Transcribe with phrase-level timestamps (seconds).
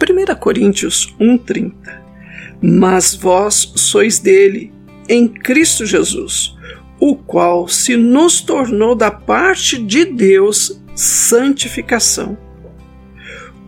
[0.00, 1.72] 1 Coríntios 1,30
[2.62, 4.72] Mas vós sois dele,
[5.08, 6.56] em Cristo Jesus,
[6.98, 12.38] o qual se nos tornou da parte de Deus santificação.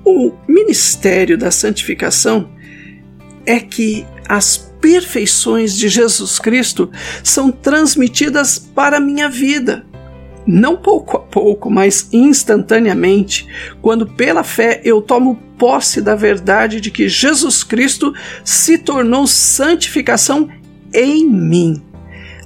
[0.05, 2.51] O ministério da santificação
[3.45, 6.91] é que as perfeições de Jesus Cristo
[7.23, 9.87] são transmitidas para a minha vida
[10.47, 13.47] não pouco a pouco, mas instantaneamente,
[13.81, 18.13] quando pela fé eu tomo posse da verdade de que Jesus Cristo
[18.45, 20.49] se tornou santificação
[20.93, 21.83] em mim.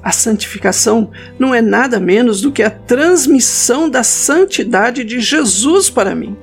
[0.02, 6.14] A santificação não é nada menos do que a transmissão da santidade de Jesus para
[6.14, 6.36] mim.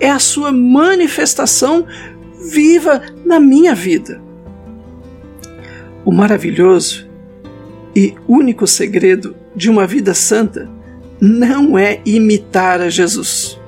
[0.00, 1.86] É a sua manifestação
[2.50, 4.22] viva na minha vida.
[6.04, 7.06] O maravilhoso
[7.94, 10.68] e único segredo de uma vida santa
[11.24, 13.58] não é imitar a Jesus,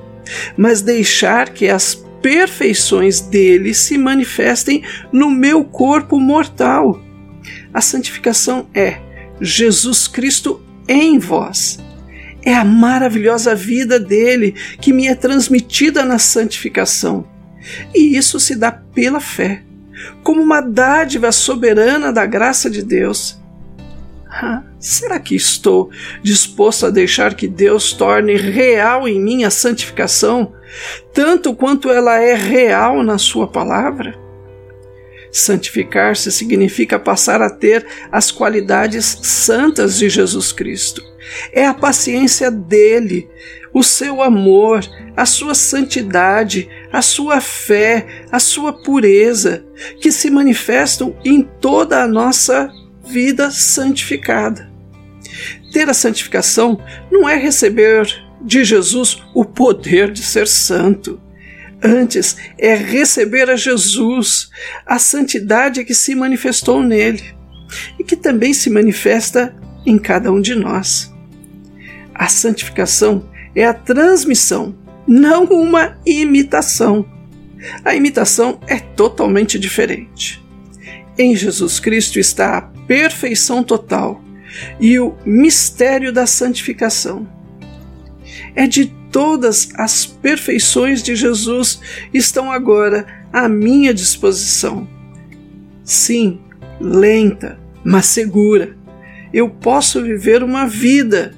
[0.55, 7.01] mas deixar que as perfeições dele se manifestem no meu corpo mortal.
[7.73, 8.99] A santificação é
[9.41, 11.79] Jesus Cristo em vós.
[12.43, 17.27] É a maravilhosa vida dele que me é transmitida na santificação.
[17.93, 19.63] E isso se dá pela fé,
[20.23, 23.41] como uma dádiva soberana da graça de Deus.
[24.29, 25.89] Ah, será que estou
[26.21, 30.53] disposto a deixar que Deus torne real em mim a santificação,
[31.13, 34.17] tanto quanto ela é real na Sua palavra?
[35.31, 41.03] Santificar-se significa passar a ter as qualidades santas de Jesus Cristo.
[41.51, 43.29] É a paciência dele,
[43.73, 44.79] o seu amor,
[45.15, 49.65] a sua santidade, a sua fé, a sua pureza,
[49.99, 52.71] que se manifestam em toda a nossa
[53.07, 54.69] vida santificada.
[55.71, 56.79] Ter a santificação
[57.11, 58.07] não é receber
[58.41, 61.19] de Jesus o poder de ser santo.
[61.83, 64.49] Antes é receber a Jesus,
[64.85, 67.23] a santidade que se manifestou nele
[67.99, 69.55] e que também se manifesta
[69.85, 71.13] em cada um de nós.
[72.13, 74.75] A santificação é a transmissão,
[75.07, 77.05] não uma imitação.
[77.83, 80.43] A imitação é totalmente diferente.
[81.17, 84.21] Em Jesus Cristo está a perfeição total
[84.79, 87.27] e o mistério da santificação.
[88.55, 91.79] É de todas as perfeições de Jesus
[92.13, 94.87] estão agora à minha disposição.
[95.83, 96.39] Sim,
[96.79, 98.75] lenta, mas segura.
[99.33, 101.33] Eu posso viver uma vida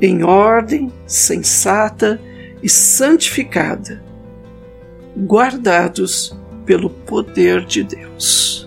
[0.00, 2.20] em ordem, sensata
[2.62, 4.02] e santificada,
[5.16, 8.65] guardados pelo poder de Deus.